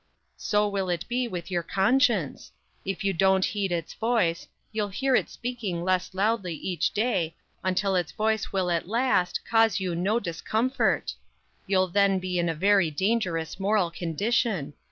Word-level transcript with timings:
"So 0.37 0.67
will 0.67 0.89
it 0.89 1.05
be 1.07 1.27
with 1.27 1.51
your 1.51 1.61
conscience. 1.61 2.51
If 2.83 3.03
you 3.03 3.13
don't 3.13 3.45
heed 3.45 3.71
its 3.71 3.93
voice, 3.93 4.47
you'll 4.71 4.87
hear 4.87 5.15
it 5.15 5.29
speaking 5.29 5.83
less 5.83 6.15
loudly 6.15 6.55
each 6.55 6.89
day 6.89 7.35
until 7.63 7.95
its 7.95 8.11
voice 8.11 8.51
will 8.51 8.71
at 8.71 8.87
last 8.87 9.45
cause 9.45 9.79
you 9.79 9.93
no 9.93 10.19
discomfort. 10.19 11.13
You'll 11.67 11.87
then 11.87 12.17
be 12.17 12.39
in 12.39 12.49
a 12.49 12.55
very 12.55 12.89
dangerous 12.89 13.59
moral 13.59 13.91
condition. 13.91 14.73